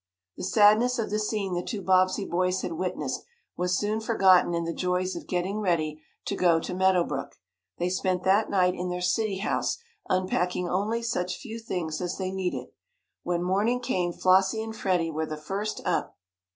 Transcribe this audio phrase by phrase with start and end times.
[0.35, 3.21] The sadness of the scene the two Bobbsey boys had witnessed
[3.55, 7.35] was soon forgotten in the joys of getting ready to go to Meadow Brook.
[7.77, 9.77] They spent that night in their city house,
[10.09, 12.69] unpacking only such few things as they needed.
[13.21, 16.17] When morning came Flossie and Freddie were the first up.